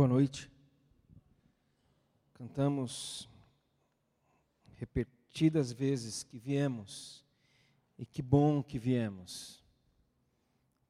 [0.00, 0.50] Boa noite.
[2.32, 3.28] Cantamos
[4.76, 7.22] repetidas vezes que viemos,
[7.98, 9.62] e que bom que viemos.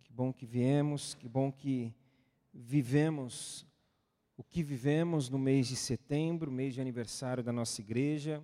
[0.04, 1.92] Que bom que viemos, que bom que
[2.54, 3.66] vivemos
[4.36, 8.40] o que vivemos no mês de setembro, mês de aniversário da nossa igreja,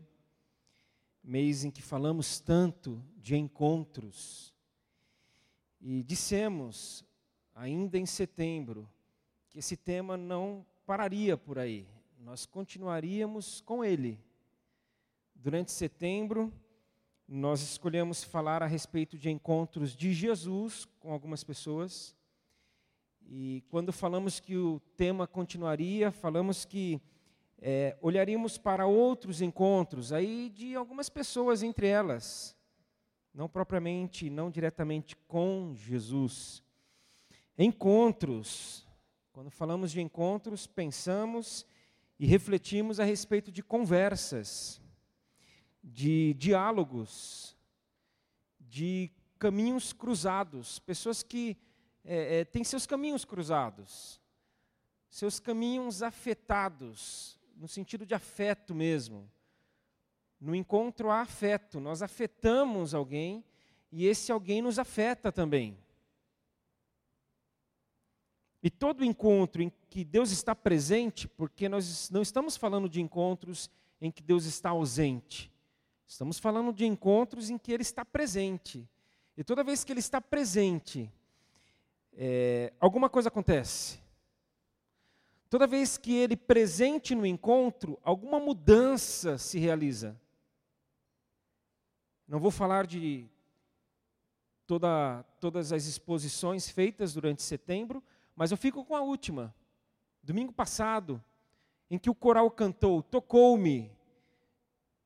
[1.22, 4.52] mês em que falamos tanto de encontros.
[5.80, 7.04] E dissemos,
[7.54, 8.90] ainda em setembro,
[9.56, 14.20] que esse tema não pararia por aí, nós continuaríamos com ele.
[15.34, 16.52] Durante setembro,
[17.26, 22.14] nós escolhemos falar a respeito de encontros de Jesus com algumas pessoas.
[23.26, 27.00] E quando falamos que o tema continuaria, falamos que
[27.58, 32.54] é, olharíamos para outros encontros, aí de algumas pessoas entre elas,
[33.32, 36.62] não propriamente, não diretamente com Jesus.
[37.56, 38.85] Encontros,
[39.36, 41.66] quando falamos de encontros, pensamos
[42.18, 44.80] e refletimos a respeito de conversas,
[45.84, 47.54] de diálogos,
[48.58, 51.54] de caminhos cruzados, pessoas que
[52.02, 54.18] é, é, tem seus caminhos cruzados,
[55.06, 59.30] seus caminhos afetados, no sentido de afeto mesmo.
[60.40, 63.44] No encontro há afeto, nós afetamos alguém
[63.92, 65.76] e esse alguém nos afeta também.
[68.66, 73.70] E todo encontro em que Deus está presente, porque nós não estamos falando de encontros
[74.00, 75.52] em que Deus está ausente,
[76.04, 78.84] estamos falando de encontros em que Ele está presente.
[79.36, 81.08] E toda vez que Ele está presente,
[82.12, 84.00] é, alguma coisa acontece.
[85.48, 90.20] Toda vez que ele presente no encontro, alguma mudança se realiza.
[92.26, 93.28] Não vou falar de
[94.66, 98.02] toda, todas as exposições feitas durante setembro,
[98.36, 99.54] mas eu fico com a última.
[100.22, 101.22] Domingo passado,
[101.90, 103.90] em que o coral cantou: Tocou-me,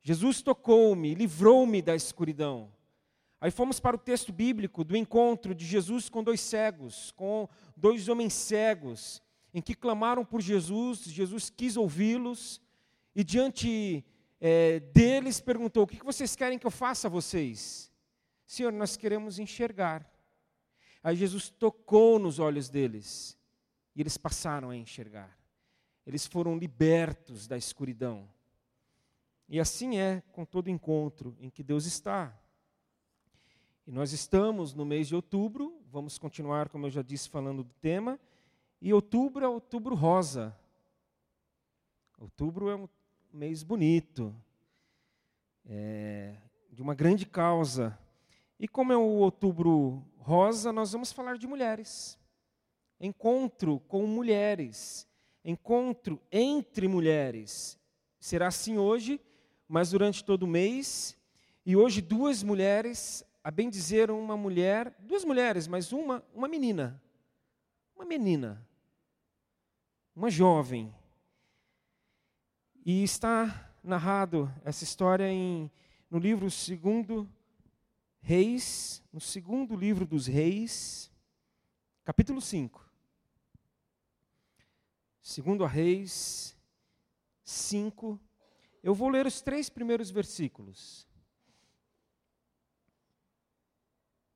[0.02, 2.72] Jesus tocou-me, livrou-me da escuridão.
[3.40, 8.08] Aí fomos para o texto bíblico do encontro de Jesus com dois cegos, com dois
[8.08, 9.22] homens cegos,
[9.54, 12.60] em que clamaram por Jesus, Jesus quis ouvi-los,
[13.14, 14.04] e diante
[14.40, 17.90] é, deles perguntou: O que vocês querem que eu faça a vocês?
[18.46, 20.10] Senhor, nós queremos enxergar.
[21.02, 23.38] Aí Jesus tocou nos olhos deles,
[23.94, 25.38] e eles passaram a enxergar.
[26.06, 28.28] Eles foram libertos da escuridão.
[29.48, 32.36] E assim é com todo encontro em que Deus está.
[33.86, 37.74] E nós estamos no mês de outubro, vamos continuar, como eu já disse, falando do
[37.80, 38.18] tema.
[38.80, 40.56] E outubro é outubro rosa.
[42.18, 42.88] Outubro é um
[43.32, 44.34] mês bonito,
[45.64, 46.36] é,
[46.70, 47.98] de uma grande causa.
[48.58, 52.18] E como é o outubro rosa, nós vamos falar de mulheres.
[53.00, 55.08] Encontro com mulheres.
[55.44, 57.78] Encontro entre mulheres.
[58.18, 59.20] Será assim hoje,
[59.66, 61.16] mas durante todo o mês.
[61.64, 67.02] E hoje, duas mulheres a bem dizer, uma mulher, duas mulheres, mas uma, uma menina.
[67.96, 68.66] Uma menina.
[70.14, 70.94] Uma jovem.
[72.84, 75.70] E está narrado essa história em,
[76.10, 77.28] no livro segundo
[78.20, 81.10] Reis, no segundo livro dos Reis,
[82.04, 82.88] capítulo 5.
[85.20, 86.56] Segundo a Reis
[87.44, 88.20] 5.
[88.82, 91.08] Eu vou ler os três primeiros versículos.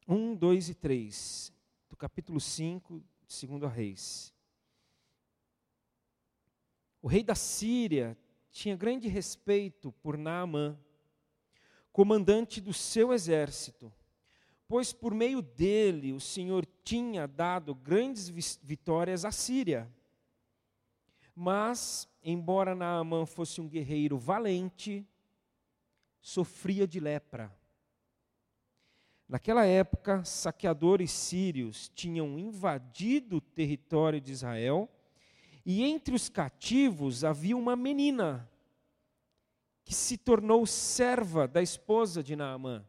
[0.06, 1.53] 1, 2 e 3,
[1.89, 4.34] do capítulo 5, segundo a Reis.
[7.01, 8.16] O rei da Síria
[8.51, 10.78] tinha grande respeito por Naamã,
[11.94, 13.91] comandante do seu exército,
[14.66, 18.28] pois por meio dele o Senhor tinha dado grandes
[18.60, 19.88] vitórias à Síria.
[21.37, 25.06] Mas, embora Naamã fosse um guerreiro valente,
[26.21, 27.56] sofria de lepra.
[29.28, 34.88] Naquela época, saqueadores sírios tinham invadido o território de Israel,
[35.65, 38.51] e entre os cativos havia uma menina
[39.84, 42.84] que se tornou serva da esposa de Naamã.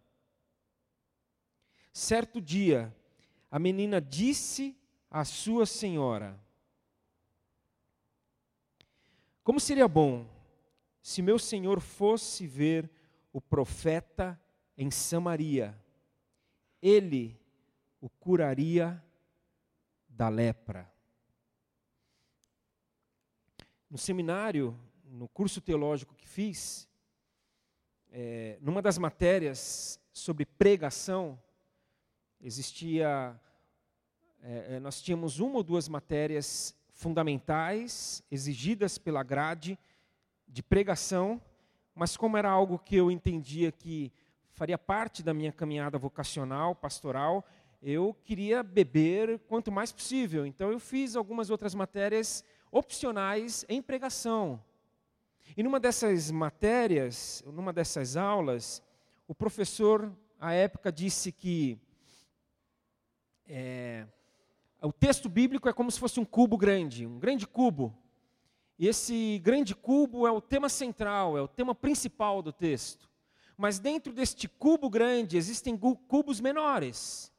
[1.91, 2.95] Certo dia,
[3.49, 4.77] a menina disse
[5.09, 6.39] à sua senhora:
[9.43, 10.27] Como seria bom
[11.01, 12.89] se meu senhor fosse ver
[13.31, 14.39] o profeta
[14.77, 15.79] em Samaria
[16.85, 17.35] ele
[17.99, 19.03] o curaria
[20.07, 20.87] da lepra.
[23.89, 26.87] No seminário, no curso teológico que fiz,
[28.11, 31.39] é, numa das matérias sobre pregação,
[32.41, 33.39] existia,
[34.41, 39.77] é, é nós tínhamos uma ou duas matérias fundamentais, exigidas pela grade
[40.47, 41.41] de pregação,
[41.93, 44.11] mas como era algo que eu entendia que
[44.51, 47.45] faria parte da minha caminhada vocacional, pastoral,
[47.81, 50.45] eu queria beber quanto mais possível.
[50.45, 54.61] Então eu fiz algumas outras matérias opcionais em pregação.
[55.55, 58.81] E numa dessas matérias, numa dessas aulas,
[59.27, 61.77] o professor, à época, disse que
[63.47, 64.05] é,
[64.81, 67.95] o texto bíblico é como se fosse um cubo grande, um grande cubo.
[68.77, 73.09] E esse grande cubo é o tema central, é o tema principal do texto.
[73.57, 77.31] Mas dentro deste cubo grande existem cubos menores.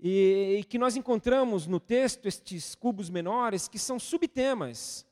[0.00, 5.06] E, e, que nós encontramos no texto estes cubos menores que são subtemas.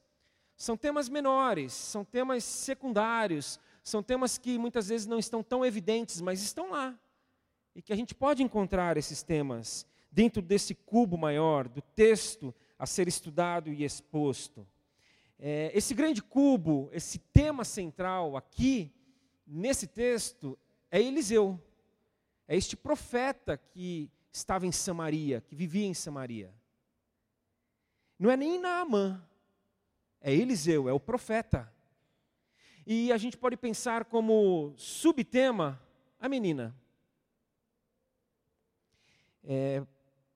[0.57, 6.21] São temas menores, são temas secundários, são temas que muitas vezes não estão tão evidentes,
[6.21, 6.99] mas estão lá.
[7.75, 12.87] E que a gente pode encontrar esses temas dentro desse cubo maior, do texto a
[12.87, 14.67] ser estudado e exposto.
[15.39, 18.91] É, esse grande cubo, esse tema central aqui,
[19.47, 20.59] nesse texto,
[20.91, 21.61] é Eliseu.
[22.49, 26.53] É este profeta que estava em Samaria, que vivia em Samaria.
[28.19, 29.23] Não é nem Naamã,
[30.27, 31.73] é Eliseu, é o profeta.
[32.85, 35.81] E a gente pode pensar como subtema
[36.19, 36.75] a menina.
[39.45, 39.87] É,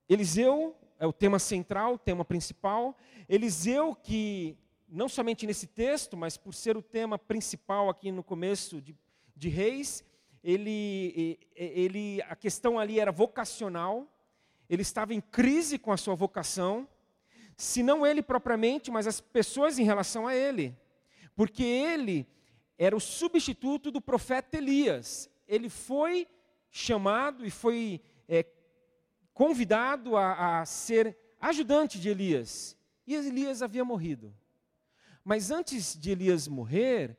[0.09, 2.97] Eliseu é o tema central, o tema principal.
[3.29, 4.57] Eliseu, que
[4.89, 8.95] não somente nesse texto, mas por ser o tema principal aqui no começo de,
[9.35, 10.05] de Reis,
[10.41, 14.07] ele, ele, a questão ali era vocacional,
[14.69, 16.87] ele estava em crise com a sua vocação,
[17.61, 20.75] se não ele propriamente, mas as pessoas em relação a ele,
[21.37, 22.27] porque ele
[22.79, 25.29] era o substituto do profeta Elias.
[25.47, 26.27] Ele foi
[26.71, 28.47] chamado e foi é,
[29.35, 32.75] convidado a, a ser ajudante de Elias.
[33.07, 34.35] E Elias havia morrido.
[35.23, 37.15] Mas antes de Elias morrer,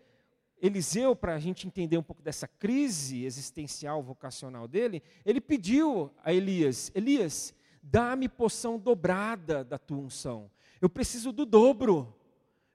[0.59, 6.33] Eliseu, para a gente entender um pouco dessa crise existencial vocacional dele, ele pediu a
[6.33, 10.49] Elias: Elias, dá-me poção dobrada da tua unção.
[10.79, 12.13] Eu preciso do dobro.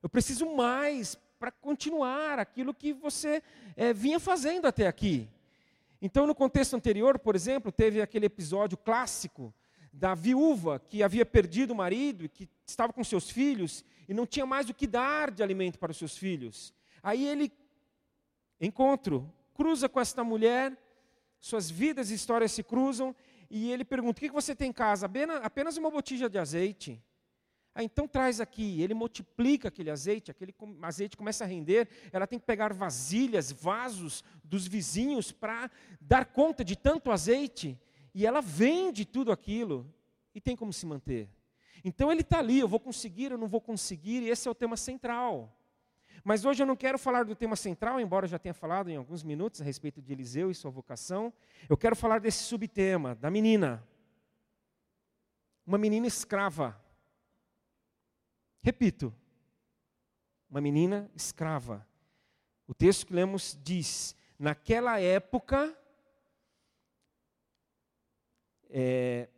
[0.01, 3.43] Eu preciso mais para continuar aquilo que você
[3.75, 5.29] é, vinha fazendo até aqui.
[6.01, 9.53] Então, no contexto anterior, por exemplo, teve aquele episódio clássico
[9.91, 14.25] da viúva que havia perdido o marido e que estava com seus filhos e não
[14.25, 16.73] tinha mais o que dar de alimento para os seus filhos.
[17.01, 17.51] Aí ele
[18.61, 20.77] encontro, cruza com esta mulher,
[21.39, 23.15] suas vidas e histórias se cruzam
[23.49, 25.09] e ele pergunta: "O que você tem em casa?
[25.41, 27.01] Apenas uma botija de azeite."
[27.79, 30.51] Ah, então traz aqui, ele multiplica aquele azeite, aquele
[30.81, 35.69] azeite começa a render, ela tem que pegar vasilhas, vasos dos vizinhos para
[36.01, 37.79] dar conta de tanto azeite,
[38.15, 39.93] e ela vende tudo aquilo,
[40.33, 41.29] e tem como se manter.
[41.83, 44.55] Então ele está ali, eu vou conseguir, eu não vou conseguir, e esse é o
[44.55, 45.55] tema central.
[46.23, 48.95] Mas hoje eu não quero falar do tema central, embora eu já tenha falado em
[48.95, 51.31] alguns minutos a respeito de Eliseu e sua vocação.
[51.69, 53.83] Eu quero falar desse subtema, da menina.
[55.65, 56.79] Uma menina escrava
[58.67, 59.15] Repito,
[60.49, 61.87] uma menina escrava.
[62.67, 65.73] O texto que lemos diz: naquela época,
[68.69, 69.29] é,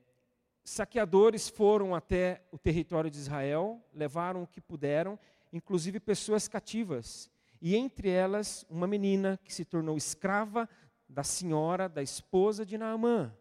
[0.63, 5.19] saqueadores foram até o território de Israel, levaram o que puderam,
[5.51, 7.29] inclusive pessoas cativas,
[7.61, 10.69] e entre elas uma menina que se tornou escrava
[11.07, 13.33] da senhora, da esposa de Naamã.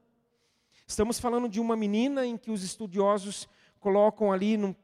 [0.86, 3.48] Estamos falando de uma menina em que os estudiosos
[3.78, 4.74] colocam ali num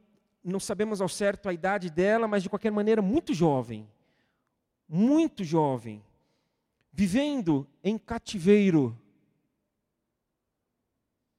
[0.44, 3.88] não sabemos ao certo a idade dela, mas de qualquer maneira, muito jovem.
[4.86, 6.04] Muito jovem.
[6.92, 8.96] Vivendo em cativeiro.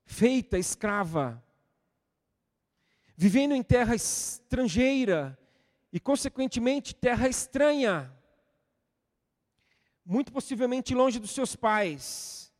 [0.05, 1.41] Feita escrava.
[3.15, 5.37] Vivendo em terra estrangeira
[5.91, 8.11] e, consequentemente, terra estranha.
[10.05, 12.53] Muito possivelmente longe dos seus pais.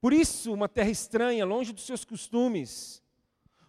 [0.00, 3.02] Por isso, uma terra estranha, longe dos seus costumes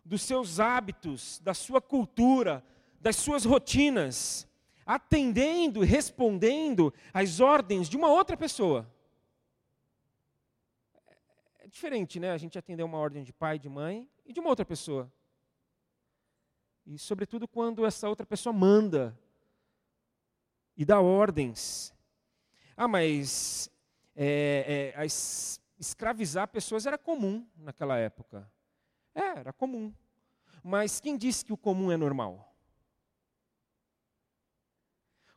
[0.10, 2.66] dos seus hábitos, da sua cultura,
[3.00, 4.48] das suas rotinas,
[4.84, 8.92] atendendo e respondendo às ordens de uma outra pessoa.
[11.60, 12.32] É diferente, né?
[12.32, 15.14] A gente atender uma ordem de pai, de mãe e de uma outra pessoa.
[16.90, 19.16] E, sobretudo, quando essa outra pessoa manda
[20.76, 21.94] e dá ordens.
[22.76, 23.70] Ah, mas
[24.16, 25.06] é, é,
[25.78, 28.52] escravizar pessoas era comum naquela época.
[29.14, 29.94] É, era comum.
[30.64, 32.56] Mas quem disse que o comum é normal?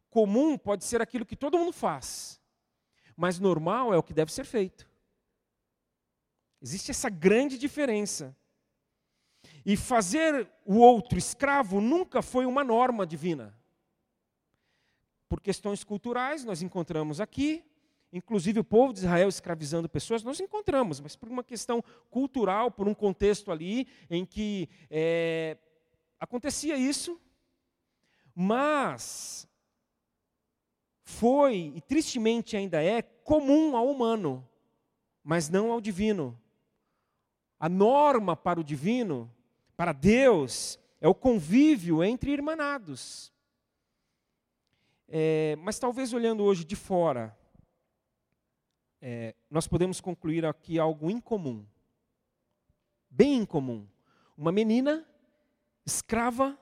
[0.09, 2.41] Comum pode ser aquilo que todo mundo faz,
[3.15, 4.91] mas normal é o que deve ser feito.
[6.63, 8.35] Existe essa grande diferença.
[9.64, 13.57] E fazer o outro escravo nunca foi uma norma divina.
[15.28, 17.64] Por questões culturais, nós encontramos aqui,
[18.12, 22.87] inclusive o povo de Israel escravizando pessoas, nós encontramos, mas por uma questão cultural, por
[22.87, 25.57] um contexto ali em que é,
[26.21, 27.21] acontecia isso,
[28.35, 29.49] mas
[31.04, 34.47] foi, e tristemente ainda é, comum ao humano,
[35.23, 36.38] mas não ao divino.
[37.59, 39.33] A norma para o divino,
[39.83, 43.33] para Deus, é o convívio entre irmanados.
[45.09, 47.37] É, mas talvez olhando hoje de fora,
[49.01, 51.67] é, nós podemos concluir aqui algo incomum,
[53.11, 53.85] bem incomum.
[54.37, 55.05] Uma menina
[55.85, 56.57] escrava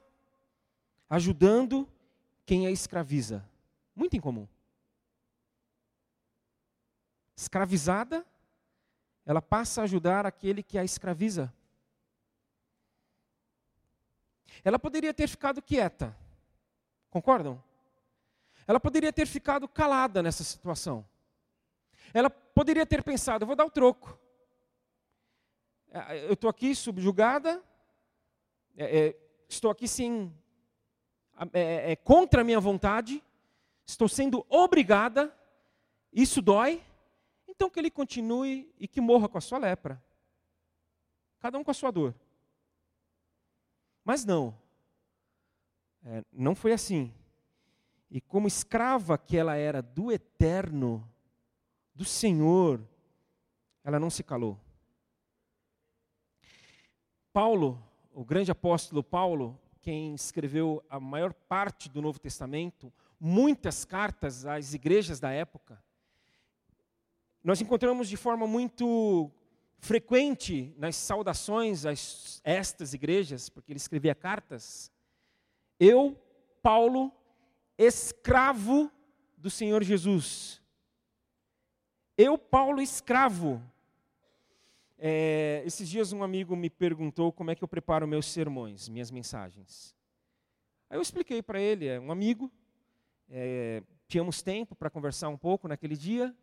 [1.07, 1.87] ajudando
[2.47, 3.47] quem a escraviza.
[3.95, 4.49] Muito incomum.
[7.37, 8.25] Escravizada,
[9.27, 11.53] ela passa a ajudar aquele que a escraviza.
[14.64, 16.17] Ela poderia ter ficado quieta,
[17.11, 17.62] concordam?
[18.67, 21.05] Ela poderia ter ficado calada nessa situação.
[22.12, 24.19] Ela poderia ter pensado: vou dar o troco.
[25.90, 27.62] É, eu estou aqui subjugada,
[28.76, 29.17] é, é,
[29.49, 30.33] estou aqui sem,
[31.52, 33.23] é, é, contra a minha vontade,
[33.85, 35.35] estou sendo obrigada,
[36.12, 36.81] isso dói,
[37.49, 40.00] então que ele continue e que morra com a sua lepra.
[41.40, 42.14] Cada um com a sua dor.
[44.04, 44.54] Mas não,
[46.04, 47.12] é, não foi assim.
[48.11, 51.09] E como escrava que ela era do eterno,
[51.95, 52.80] do Senhor,
[53.85, 54.59] ela não se calou.
[57.33, 57.80] Paulo,
[58.12, 64.75] o grande apóstolo Paulo, quem escreveu a maior parte do Novo Testamento, muitas cartas às
[64.75, 65.83] igrejas da época,
[67.42, 69.30] nós encontramos de forma muito
[69.81, 71.93] frequente nas saudações a
[72.45, 74.93] estas igrejas, porque ele escrevia cartas,
[75.79, 76.17] eu,
[76.63, 77.11] Paulo,
[77.79, 78.93] escravo
[79.37, 80.61] do Senhor Jesus.
[82.17, 83.63] Eu, Paulo, escravo.
[84.99, 89.11] É, esses dias um amigo me perguntou como é que eu preparo meus sermões, minhas
[89.11, 89.97] mensagens.
[90.91, 92.53] Aí eu expliquei para ele, é um amigo,
[93.31, 96.37] é, tínhamos tempo para conversar um pouco naquele dia.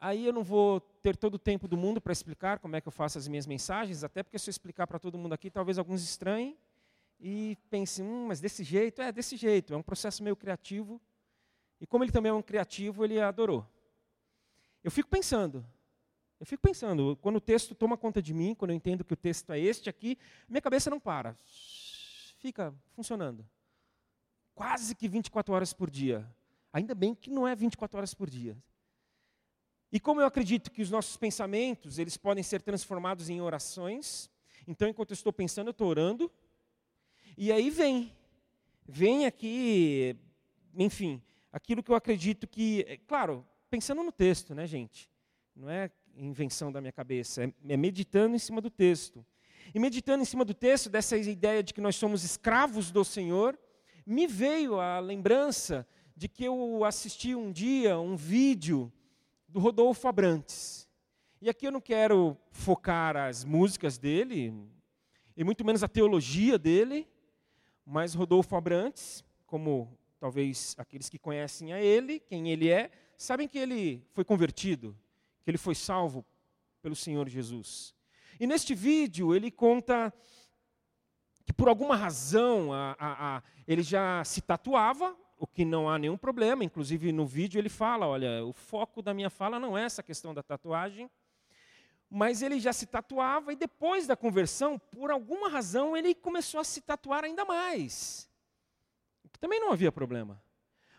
[0.00, 2.86] Aí eu não vou ter todo o tempo do mundo para explicar como é que
[2.86, 5.78] eu faço as minhas mensagens, até porque se eu explicar para todo mundo aqui, talvez
[5.78, 6.56] alguns estranhem
[7.20, 9.02] e pensem, hum, mas desse jeito?
[9.02, 11.00] É, desse jeito, é um processo meio criativo.
[11.80, 13.66] E como ele também é um criativo, ele adorou.
[14.84, 15.66] Eu fico pensando,
[16.38, 19.16] eu fico pensando, quando o texto toma conta de mim, quando eu entendo que o
[19.16, 20.16] texto é este aqui,
[20.48, 21.36] minha cabeça não para.
[22.38, 23.44] Fica funcionando.
[24.54, 26.28] Quase que 24 horas por dia.
[26.72, 28.56] Ainda bem que não é 24 horas por dia.
[29.90, 34.30] E como eu acredito que os nossos pensamentos, eles podem ser transformados em orações,
[34.66, 36.30] então enquanto eu estou pensando, eu estou orando,
[37.36, 38.12] e aí vem,
[38.86, 40.14] vem aqui,
[40.74, 45.08] enfim, aquilo que eu acredito que, é, claro, pensando no texto, né, gente?
[45.56, 49.24] Não é invenção da minha cabeça, é, é meditando em cima do texto.
[49.74, 53.58] E meditando em cima do texto, dessa ideia de que nós somos escravos do Senhor,
[54.04, 58.92] me veio a lembrança de que eu assisti um dia um vídeo
[59.48, 60.86] do Rodolfo Abrantes.
[61.40, 64.52] E aqui eu não quero focar as músicas dele,
[65.36, 67.08] e muito menos a teologia dele,
[67.86, 73.58] mas Rodolfo Abrantes, como talvez aqueles que conhecem a ele, quem ele é, sabem que
[73.58, 74.96] ele foi convertido,
[75.42, 76.24] que ele foi salvo
[76.82, 77.94] pelo Senhor Jesus.
[78.38, 80.12] E neste vídeo ele conta
[81.46, 85.98] que por alguma razão a, a, a, ele já se tatuava, o que não há
[85.98, 86.64] nenhum problema.
[86.64, 90.34] Inclusive no vídeo ele fala, olha, o foco da minha fala não é essa questão
[90.34, 91.10] da tatuagem,
[92.10, 96.64] mas ele já se tatuava e depois da conversão, por alguma razão, ele começou a
[96.64, 98.28] se tatuar ainda mais.
[99.40, 100.42] Também não havia problema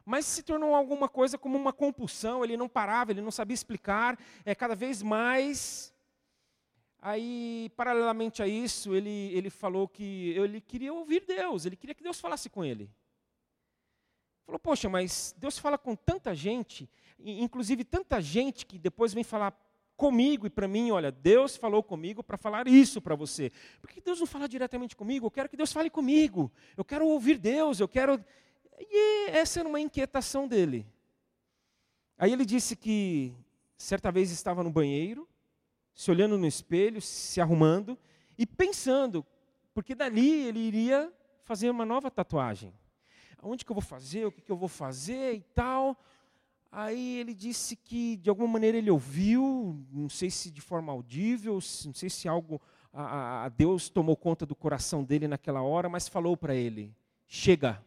[0.10, 4.18] mas se tornou alguma coisa como uma compulsão, ele não parava, ele não sabia explicar,
[4.44, 5.94] é cada vez mais.
[7.00, 12.02] Aí, paralelamente a isso, ele, ele falou que ele queria ouvir Deus, ele queria que
[12.02, 12.90] Deus falasse com ele.
[14.50, 16.90] Falou, poxa, mas Deus fala com tanta gente,
[17.20, 19.56] inclusive tanta gente que depois vem falar
[19.96, 23.52] comigo e para mim, olha, Deus falou comigo para falar isso para você.
[23.80, 25.28] Por que Deus não fala diretamente comigo?
[25.28, 26.52] Eu quero que Deus fale comigo.
[26.76, 28.20] Eu quero ouvir Deus, eu quero
[28.80, 30.84] e essa era uma inquietação dele.
[32.18, 33.32] Aí ele disse que
[33.78, 35.30] certa vez estava no banheiro,
[35.94, 37.96] se olhando no espelho, se arrumando
[38.36, 39.24] e pensando,
[39.76, 41.14] porque dali ele iria
[41.44, 42.74] fazer uma nova tatuagem.
[43.42, 44.26] Onde que eu vou fazer?
[44.26, 45.98] O que, que eu vou fazer e tal.
[46.72, 51.54] Aí ele disse que de alguma maneira ele ouviu, não sei se de forma audível,
[51.86, 52.62] não sei se algo
[52.94, 56.96] a, a Deus tomou conta do coração dele naquela hora, mas falou para ele:
[57.28, 57.84] chega.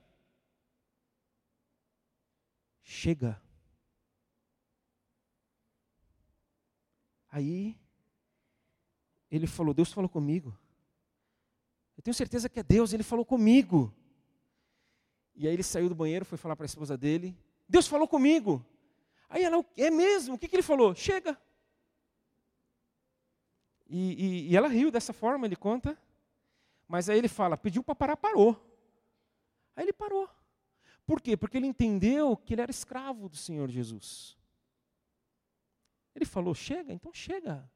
[2.82, 3.40] Chega.
[7.30, 7.78] Aí
[9.30, 10.56] ele falou: Deus falou comigo.
[11.96, 13.94] Eu tenho certeza que é Deus, ele falou comigo.
[15.34, 17.36] E aí ele saiu do banheiro, foi falar para a esposa dele:
[17.68, 18.64] Deus falou comigo.
[19.28, 20.34] Aí ela: É mesmo?
[20.34, 20.94] O que, que ele falou?
[20.94, 21.38] Chega.
[23.88, 25.98] E, e, e ela riu dessa forma, ele conta.
[26.86, 28.56] Mas aí ele fala: Pediu para parar, parou.
[29.74, 30.28] Aí ele parou.
[31.06, 31.36] Por quê?
[31.36, 34.36] Porque ele entendeu que ele era escravo do Senhor Jesus.
[36.14, 37.68] Ele falou: chega, então chega.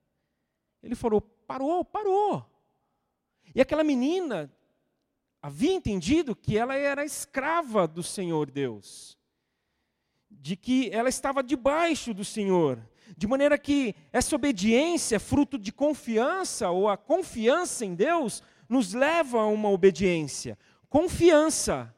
[0.83, 2.45] Ele falou: parou, parou.
[3.55, 4.53] E aquela menina
[5.47, 9.17] havia entendido que ela era escrava do Senhor Deus,
[10.29, 12.85] de que ela estava debaixo do Senhor,
[13.17, 19.39] de maneira que essa obediência, fruto de confiança, ou a confiança em Deus, nos leva
[19.39, 20.59] a uma obediência.
[20.89, 21.95] Confiança.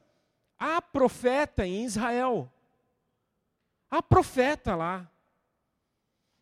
[0.58, 2.52] Há profeta em Israel.
[3.90, 5.10] Há profeta lá.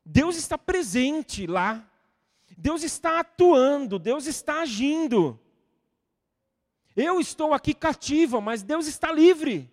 [0.05, 1.89] Deus está presente lá.
[2.59, 5.41] Deus está atuando, Deus está agindo.
[6.97, 9.71] Eu estou aqui cativa, mas Deus está livre.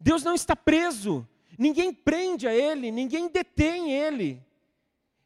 [0.00, 1.28] Deus não está preso.
[1.58, 4.42] Ninguém prende a Ele, ninguém detém Ele.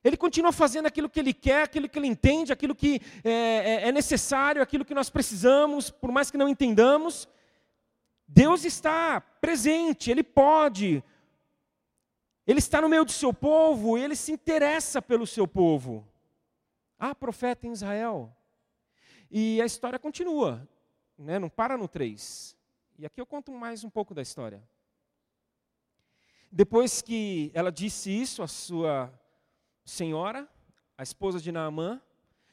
[0.02, 3.88] Ele continua fazendo aquilo que Ele quer, aquilo que Ele entende, aquilo que é, é,
[3.88, 7.28] é necessário, aquilo que nós precisamos, por mais que não entendamos.
[8.26, 11.02] Deus está presente, Ele pode.
[12.46, 16.06] Ele está no meio do seu povo, Ele se interessa pelo seu povo.
[16.98, 18.36] Há profeta em Israel.
[19.30, 20.68] E a história continua,
[21.18, 21.38] né?
[21.38, 22.56] não para no 3.
[22.98, 24.62] E aqui eu conto mais um pouco da história.
[26.50, 29.12] Depois que ela disse isso à sua
[29.84, 30.48] senhora,
[30.96, 32.00] a esposa de Naamã,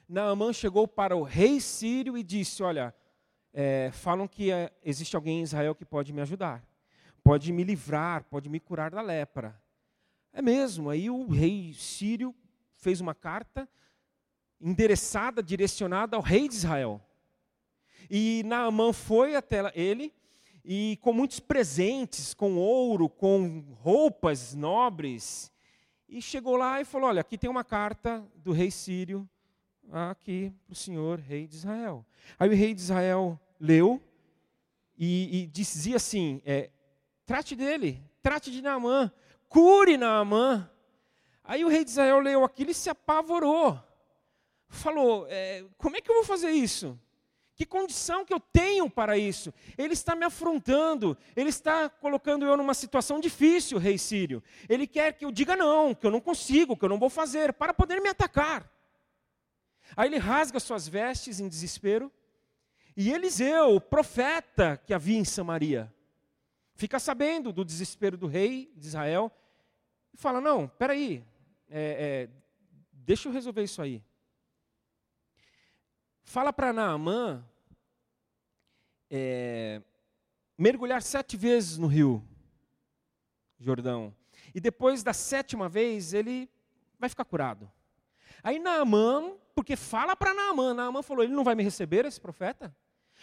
[0.10, 2.94] Naamã chegou para o rei sírio e disse: Olha,
[3.54, 6.66] é, falam que é, existe alguém em Israel que pode me ajudar,
[7.24, 9.62] pode me livrar, pode me curar da lepra.
[10.34, 10.90] É mesmo.
[10.90, 12.34] Aí o rei sírio
[12.74, 13.70] fez uma carta
[14.60, 17.02] endereçada, direcionada ao rei de Israel.
[18.14, 20.14] E Naamã foi até ele
[20.66, 25.50] e com muitos presentes, com ouro, com roupas nobres,
[26.10, 29.26] e chegou lá e falou: Olha, aqui tem uma carta do rei sírio
[29.90, 32.06] aqui para o senhor, rei de Israel.
[32.38, 34.04] Aí o rei de Israel leu
[34.98, 36.70] e, e dizia assim: é,
[37.26, 39.10] trate dele, trate de Naamã,
[39.48, 40.70] cure Naamã.
[41.46, 43.82] Aí o rei de Israel leu aquilo e se apavorou.
[44.68, 47.00] Falou: é, como é que eu vou fazer isso?
[47.56, 49.54] Que condição que eu tenho para isso?
[49.78, 54.42] Ele está me afrontando, ele está colocando eu numa situação difícil, rei sírio.
[54.70, 57.54] Ele quer que eu diga não, que eu não consigo, que eu não vou fazer,
[57.54, 58.72] para poder me atacar.
[59.96, 62.12] Aí ele rasga suas vestes em desespero,
[62.96, 65.94] e Eliseu, o profeta que havia em Samaria,
[66.76, 69.32] fica sabendo do desespero do rei de Israel
[70.14, 71.24] e fala: Não, peraí,
[71.70, 72.30] é, é,
[72.92, 74.04] deixa eu resolver isso aí.
[76.24, 77.44] Fala para Naamã
[79.10, 79.82] é,
[80.58, 82.24] mergulhar sete vezes no rio
[83.60, 84.16] Jordão.
[84.56, 86.50] E depois da sétima vez, ele
[87.00, 87.72] vai ficar curado.
[88.44, 92.76] Aí Naamã, porque fala para Naamã, Naamã falou: ele não vai me receber, esse profeta?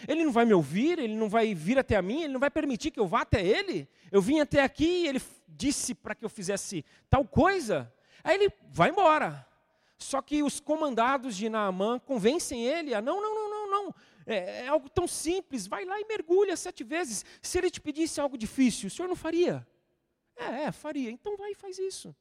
[0.07, 2.51] Ele não vai me ouvir, ele não vai vir até a mim, ele não vai
[2.51, 3.89] permitir que eu vá até ele.
[4.13, 7.93] Eu vim até aqui e ele disse para que eu fizesse tal coisa.
[8.23, 9.48] Aí ele vai embora.
[9.99, 13.95] Só que os comandados de Naamã convencem ele a: não, não, não, não, não.
[14.25, 17.25] É, é algo tão simples, vai lá e mergulha sete vezes.
[17.43, 19.67] Se ele te pedisse algo difícil, o senhor não faria?
[20.37, 21.11] É, é, faria.
[21.11, 22.15] Então vai e faz isso.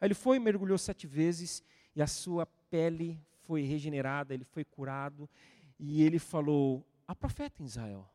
[0.00, 1.62] Aí ele foi mergulhou sete vezes
[1.94, 5.30] e a sua pele foi regenerada, ele foi curado.
[5.78, 8.10] E ele falou: Há profeta em Israel.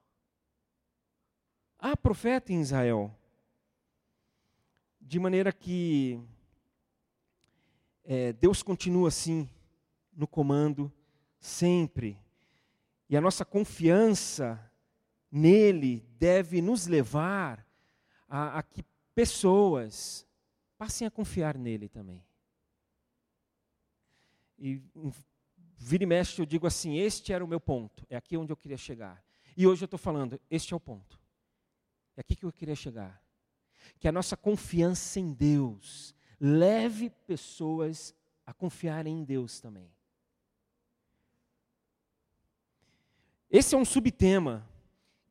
[1.79, 3.15] Há profeta em Israel.
[4.99, 6.19] De maneira que
[8.05, 9.49] é, Deus continua assim,
[10.13, 10.91] no comando,
[11.39, 12.17] sempre.
[13.09, 14.71] E a nossa confiança
[15.31, 17.67] nele deve nos levar
[18.27, 20.25] a, a que pessoas
[20.77, 22.23] passem a confiar nele também.
[24.57, 24.81] E
[25.77, 28.57] vira e mexe, eu digo assim: este era o meu ponto, é aqui onde eu
[28.57, 29.23] queria chegar.
[29.57, 31.19] E hoje eu estou falando: este é o ponto,
[32.15, 33.21] é aqui que eu queria chegar.
[33.99, 38.13] Que a nossa confiança em Deus leve pessoas
[38.45, 39.89] a confiarem em Deus também.
[43.49, 44.67] Esse é um subtema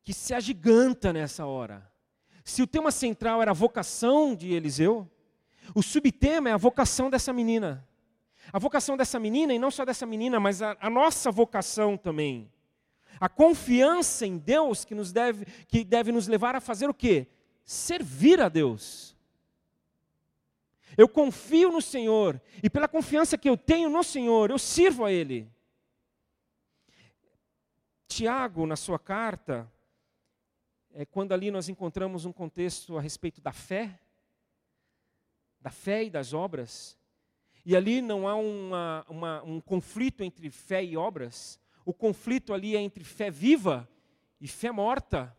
[0.02, 1.90] que se agiganta nessa hora.
[2.44, 5.10] Se o tema central era a vocação de Eliseu,
[5.74, 7.86] o subtema é a vocação dessa menina.
[8.52, 12.50] A vocação dessa menina, e não só dessa menina, mas a, a nossa vocação também.
[13.18, 17.26] A confiança em Deus que, nos deve, que deve nos levar a fazer o quê?
[17.64, 19.13] Servir a Deus.
[20.96, 25.12] Eu confio no Senhor, e pela confiança que eu tenho no Senhor, eu sirvo a
[25.12, 25.50] Ele.
[28.06, 29.70] Tiago, na sua carta,
[30.92, 33.98] é quando ali nós encontramos um contexto a respeito da fé,
[35.60, 36.96] da fé e das obras,
[37.66, 42.76] e ali não há uma, uma, um conflito entre fé e obras, o conflito ali
[42.76, 43.88] é entre fé viva
[44.40, 45.36] e fé morta.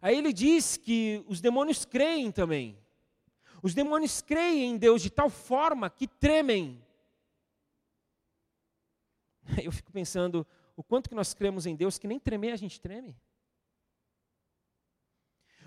[0.00, 2.78] Aí ele diz que os demônios creem também.
[3.64, 6.84] Os demônios creem em Deus de tal forma que tremem.
[9.64, 10.46] Eu fico pensando
[10.76, 13.16] o quanto que nós cremos em Deus que nem tremer a gente treme.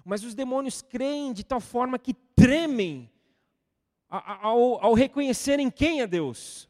[0.06, 3.12] Mas os demônios creem de tal forma que tremem
[4.08, 6.70] ao, ao reconhecerem quem é Deus.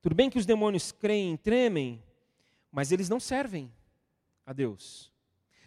[0.00, 2.02] Tudo bem que os demônios creem tremem,
[2.68, 3.72] mas eles não servem
[4.44, 5.11] a Deus.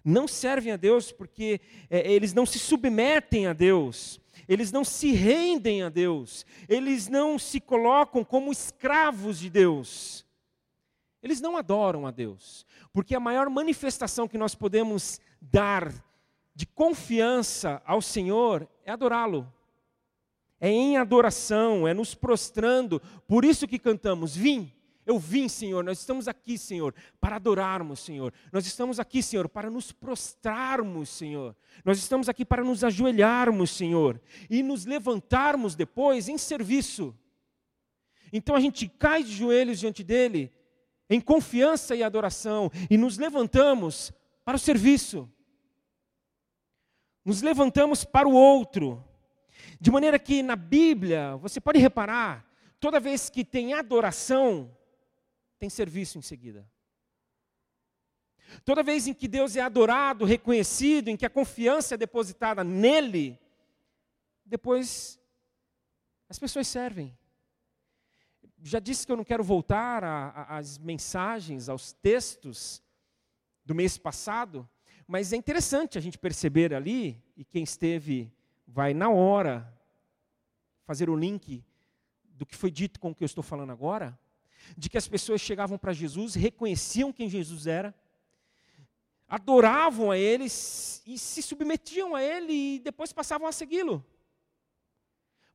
[0.07, 5.11] Não servem a Deus porque é, eles não se submetem a Deus, eles não se
[5.11, 10.23] rendem a Deus, eles não se colocam como escravos de Deus.
[11.23, 15.91] Eles não adoram a Deus, porque a maior manifestação que nós podemos dar
[16.53, 19.51] de confiança ao Senhor é adorá-lo.
[20.61, 23.01] É em adoração, é nos prostrando.
[23.27, 24.71] Por isso que cantamos: Vim,
[25.05, 25.83] eu vim, Senhor.
[25.83, 28.33] Nós estamos aqui, Senhor, para adorarmos, Senhor.
[28.51, 31.55] Nós estamos aqui, Senhor, para nos prostrarmos, Senhor.
[31.83, 37.15] Nós estamos aqui para nos ajoelharmos, Senhor, e nos levantarmos depois em serviço.
[38.33, 40.51] Então a gente cai de joelhos diante dele
[41.09, 44.11] em confiança e adoração e nos levantamos
[44.43, 45.29] para o serviço.
[47.23, 49.03] Nos levantamos para o outro.
[49.79, 52.45] De maneira que na Bíblia, você pode reparar,
[52.79, 54.75] toda vez que tem adoração,
[55.65, 56.69] tem serviço em seguida.
[58.63, 63.39] Toda vez em que Deus é adorado, reconhecido, em que a confiança é depositada nele,
[64.45, 65.19] depois
[66.29, 67.17] as pessoas servem
[68.65, 70.03] já disse que eu não quero voltar
[70.49, 72.81] às mensagens, aos textos
[73.63, 74.67] do mês passado,
[75.07, 78.33] mas é interessante a gente perceber ali, e quem esteve
[78.67, 79.71] vai na hora
[80.83, 81.63] fazer o link
[82.23, 84.17] do que foi dito com o que eu estou falando agora,
[84.77, 87.93] de que as pessoas chegavam para Jesus, reconheciam quem Jesus era,
[89.27, 90.49] adoravam a Ele e
[91.17, 94.05] se submetiam a Ele e depois passavam a segui-lo.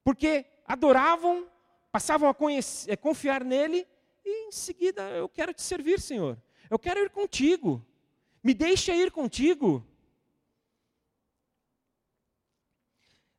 [0.03, 1.49] Porque adoravam
[1.91, 3.87] passavam a conhecer, confiar nele
[4.25, 6.41] e em seguida eu quero te servir, Senhor.
[6.69, 7.85] Eu quero ir contigo.
[8.43, 9.85] Me deixa ir contigo.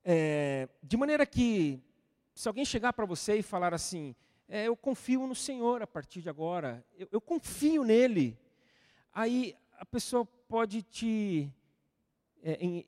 [0.03, 1.79] É, de maneira que,
[2.33, 4.15] se alguém chegar para você e falar assim,
[4.51, 8.37] é, eu confio no Senhor a partir de agora, eu, eu confio nele,
[9.13, 11.49] aí a pessoa pode te
[12.43, 12.85] é, em,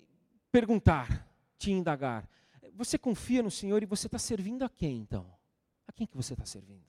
[0.51, 1.25] perguntar,
[1.57, 2.29] te indagar,
[2.75, 5.25] você confia no Senhor e você está servindo a quem então?
[5.87, 6.83] A quem que você está servindo?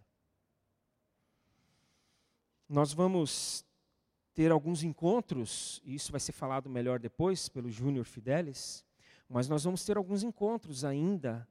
[2.69, 3.65] Nós vamos
[4.35, 8.85] ter alguns encontros, e isso vai ser falado melhor depois pelo Júnior Fidelis,
[9.29, 11.47] mas nós vamos ter alguns encontros ainda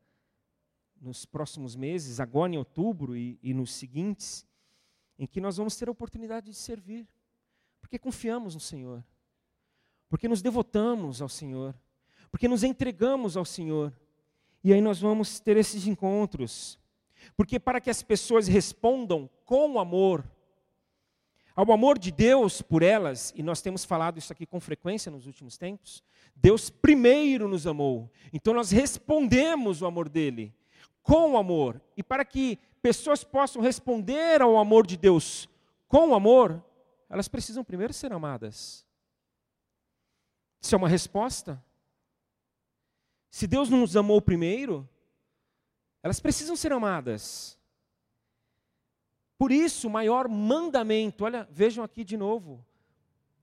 [1.03, 4.45] nos próximos meses, agora em outubro e, e nos seguintes,
[5.19, 7.07] em que nós vamos ter a oportunidade de servir,
[7.81, 9.03] porque confiamos no Senhor,
[10.09, 11.75] porque nos devotamos ao Senhor,
[12.31, 13.93] porque nos entregamos ao Senhor,
[14.63, 16.79] e aí nós vamos ter esses encontros.
[17.35, 20.23] Porque para que as pessoas respondam com amor
[21.55, 25.27] ao amor de Deus por elas, e nós temos falado isso aqui com frequência nos
[25.27, 26.03] últimos tempos,
[26.35, 28.11] Deus primeiro nos amou.
[28.31, 30.53] Então nós respondemos o amor dele
[31.03, 31.79] com amor.
[31.95, 35.47] E para que pessoas possam responder ao amor de Deus
[35.87, 36.63] com amor,
[37.09, 38.85] elas precisam primeiro ser amadas.
[40.59, 41.63] Isso é uma resposta.
[43.29, 44.87] Se Deus não nos amou primeiro,
[46.01, 47.59] elas precisam ser amadas.
[49.37, 52.65] Por isso, o maior mandamento, olha, vejam aqui de novo,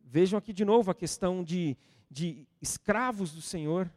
[0.02, 1.76] vejam aqui de novo a questão de,
[2.10, 3.92] de escravos do Senhor.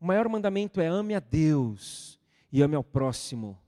[0.00, 2.17] O maior mandamento é ame a Deus
[2.50, 3.58] e ame ao próximo.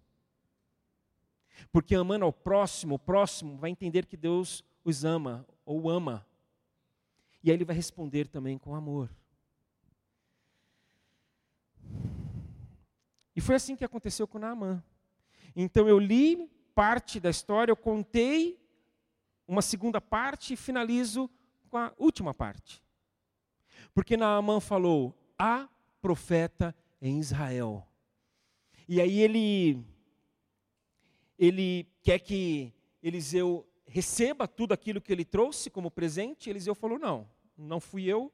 [1.72, 6.26] Porque amando ao próximo, o próximo vai entender que Deus os ama ou ama.
[7.42, 9.10] E aí ele vai responder também com amor.
[13.34, 14.82] E foi assim que aconteceu com Naamã.
[15.54, 18.60] Então eu li parte da história, eu contei
[19.46, 21.30] uma segunda parte e finalizo
[21.68, 22.82] com a última parte.
[23.94, 25.68] Porque Naamã falou: há
[26.00, 27.86] profeta em Israel.
[28.92, 29.86] E aí ele,
[31.38, 36.50] ele quer que Eliseu receba tudo aquilo que ele trouxe como presente.
[36.50, 37.24] Eliseu falou: Não,
[37.56, 38.32] não fui eu,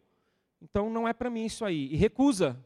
[0.63, 1.93] então não é para mim isso aí.
[1.93, 2.59] E recusa.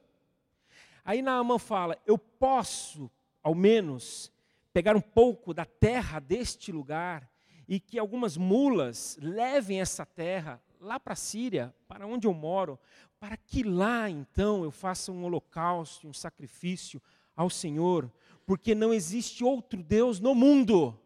[1.04, 3.10] Aí Naamã fala: Eu posso,
[3.42, 4.30] ao menos,
[4.72, 7.28] pegar um pouco da terra deste lugar
[7.66, 12.78] e que algumas mulas levem essa terra lá para a Síria, para onde eu moro,
[13.18, 17.02] para que lá então eu faça um holocausto, um sacrifício
[17.40, 18.12] ao Senhor,
[18.44, 21.00] porque não existe outro Deus no mundo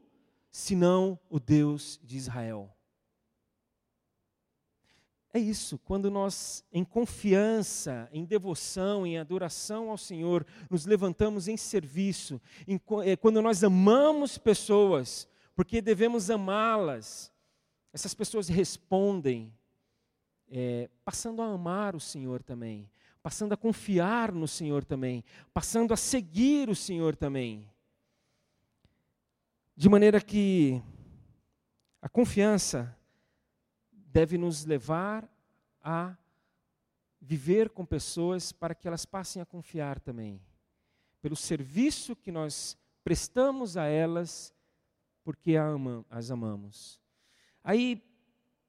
[0.50, 2.74] senão o Deus de Israel.
[5.32, 11.56] É isso, quando nós, em confiança, em devoção, em adoração ao Senhor, nos levantamos em
[11.56, 17.32] serviço, em, é, quando nós amamos pessoas, porque devemos amá-las,
[17.92, 19.54] essas pessoas respondem,
[20.48, 22.90] é, passando a amar o Senhor também,
[23.24, 27.66] passando a confiar no Senhor também, passando a seguir o Senhor também.
[29.74, 30.82] De maneira que
[32.02, 32.94] a confiança
[33.90, 35.26] deve nos levar
[35.80, 36.14] a
[37.18, 40.38] viver com pessoas para que elas passem a confiar também,
[41.22, 44.52] pelo serviço que nós prestamos a elas,
[45.24, 45.54] porque
[46.10, 47.00] as amamos.
[47.62, 48.02] Aí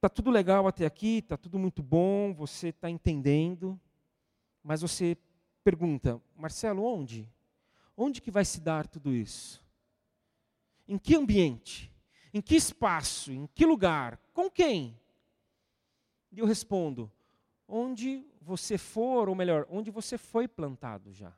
[0.05, 3.79] Está tudo legal até aqui, está tudo muito bom, você está entendendo,
[4.65, 5.15] mas você
[5.63, 7.32] pergunta, Marcelo, onde?
[7.95, 9.63] Onde que vai se dar tudo isso?
[10.88, 11.93] Em que ambiente?
[12.34, 13.32] Em que espaço?
[13.32, 14.17] Em que lugar?
[14.34, 14.99] Com quem?
[16.32, 17.12] E eu respondo,
[17.67, 21.32] onde você for, ou melhor, onde você foi plantado já.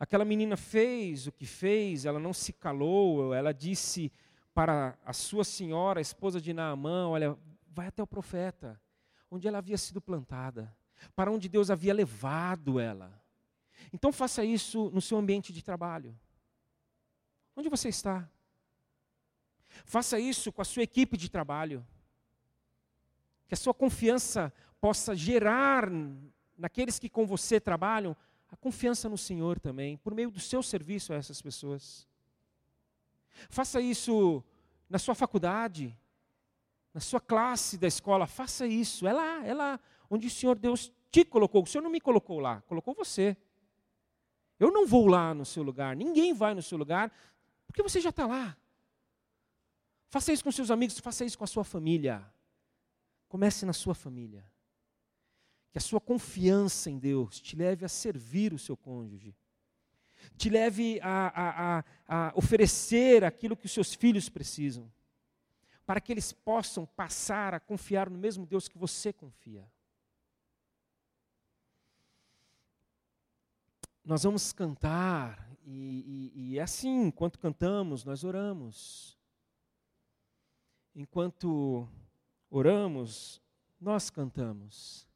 [0.00, 4.10] Aquela menina fez o que fez, ela não se calou, ela disse
[4.54, 8.80] para a sua senhora, a esposa de Naamã, olha, vai até o profeta,
[9.30, 10.74] onde ela havia sido plantada,
[11.14, 13.22] para onde Deus havia levado ela.
[13.92, 16.18] Então faça isso no seu ambiente de trabalho.
[17.54, 18.28] Onde você está?
[19.84, 21.86] Faça isso com a sua equipe de trabalho.
[23.46, 25.88] Que a sua confiança possa gerar
[26.56, 28.16] naqueles que com você trabalham
[28.50, 32.06] a confiança no Senhor também, por meio do seu serviço a essas pessoas.
[33.48, 34.42] Faça isso
[34.88, 35.96] na sua faculdade,
[36.94, 39.06] na sua classe da escola, faça isso.
[39.06, 41.62] É lá, é lá onde o Senhor Deus te colocou.
[41.62, 43.36] O Senhor não me colocou lá, colocou você.
[44.58, 47.12] Eu não vou lá no seu lugar, ninguém vai no seu lugar,
[47.66, 48.56] porque você já está lá.
[50.08, 52.24] Faça isso com seus amigos, faça isso com a sua família.
[53.28, 54.44] Comece na sua família.
[55.72, 59.36] Que a sua confiança em Deus te leve a servir o seu cônjuge
[60.36, 64.90] te leve a, a, a, a oferecer aquilo que os seus filhos precisam,
[65.84, 69.64] para que eles possam passar a confiar no mesmo Deus que você confia.
[74.06, 79.18] Nós vamos cantar, e, e, e é assim: enquanto cantamos, nós oramos.
[80.94, 81.86] Enquanto
[82.48, 83.42] oramos,
[83.78, 85.06] nós cantamos.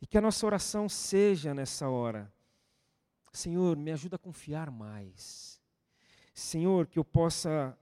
[0.00, 2.30] E que a nossa oração seja nessa hora
[3.32, 5.60] Senhor, me ajuda a confiar mais.
[6.34, 7.76] Senhor, que eu possa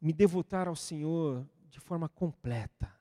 [0.00, 2.92] me devotar ao Senhor de forma completa.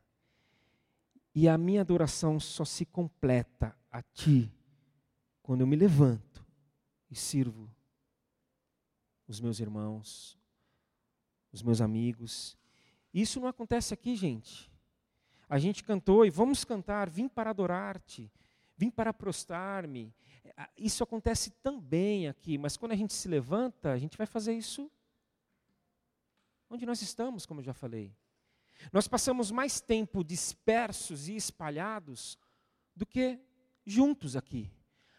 [1.33, 4.51] E a minha adoração só se completa a Ti
[5.41, 6.32] quando eu me levanto
[7.13, 7.69] e sirvo
[9.27, 10.37] os meus irmãos,
[11.51, 12.57] os meus amigos.
[13.13, 14.71] Isso não acontece aqui, gente.
[15.47, 18.31] A gente cantou e vamos cantar, vim para adorar-te,
[18.75, 20.11] vim para prostrar-me,
[20.57, 24.53] é, isso acontece também aqui, mas quando a gente se levanta, a gente vai fazer
[24.53, 24.91] isso
[26.67, 28.11] onde nós estamos, como eu já falei.
[28.91, 32.39] Nós passamos mais tempo dispersos e espalhados
[32.95, 33.39] do que
[33.85, 34.71] juntos aqui.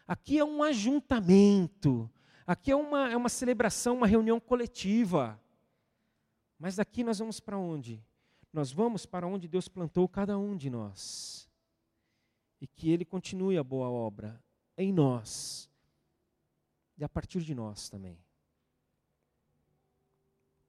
[0.07, 2.09] Aqui é um ajuntamento,
[2.45, 5.39] aqui é uma, é uma celebração, uma reunião coletiva.
[6.59, 8.03] Mas daqui nós vamos para onde?
[8.53, 11.49] Nós vamos para onde Deus plantou cada um de nós.
[12.61, 14.41] E que Ele continue a boa obra
[14.77, 15.69] em nós
[16.97, 18.17] e a partir de nós também.